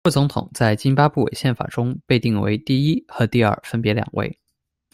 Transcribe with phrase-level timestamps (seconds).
[0.03, 4.39] 副总统在津巴布韦宪法中被定为“第一”和“第二”分别两位。